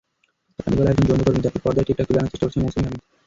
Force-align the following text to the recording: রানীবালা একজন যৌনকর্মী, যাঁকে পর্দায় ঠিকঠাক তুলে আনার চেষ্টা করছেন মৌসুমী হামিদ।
রানীবালা 0.59 0.91
একজন 0.91 1.05
যৌনকর্মী, 1.09 1.39
যাঁকে 1.41 1.59
পর্দায় 1.59 1.85
ঠিকঠাক 1.87 2.05
তুলে 2.07 2.19
আনার 2.19 2.31
চেষ্টা 2.31 2.45
করছেন 2.45 2.61
মৌসুমী 2.63 2.85
হামিদ। 2.85 3.01